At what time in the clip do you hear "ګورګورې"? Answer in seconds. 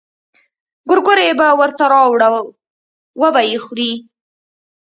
0.89-1.27